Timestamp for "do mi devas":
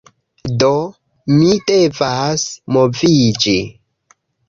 0.63-2.49